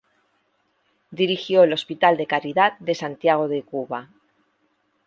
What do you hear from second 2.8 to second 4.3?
Santiago de Cuba.